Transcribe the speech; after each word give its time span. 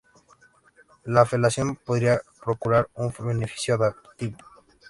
La 1.03 1.27
felación 1.27 1.75
podría 1.75 2.19
procurar 2.43 2.89
un 2.95 3.13
beneficio 3.23 3.75
adaptativo. 3.75 4.39